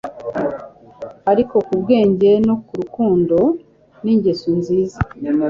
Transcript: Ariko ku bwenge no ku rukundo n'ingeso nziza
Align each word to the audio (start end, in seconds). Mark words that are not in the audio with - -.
Ariko 1.31 1.55
ku 1.67 1.73
bwenge 1.81 2.31
no 2.47 2.55
ku 2.65 2.73
rukundo 2.81 3.37
n'ingeso 4.03 4.49
nziza 4.59 4.97